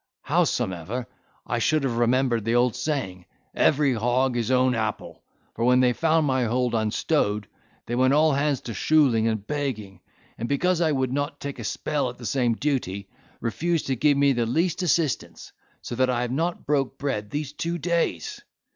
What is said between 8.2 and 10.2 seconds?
hands to shooling and begging;